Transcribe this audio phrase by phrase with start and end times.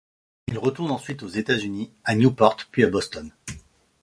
[0.47, 3.31] Il retourne ensuite aux États-Unis, à Newport puis à Boston.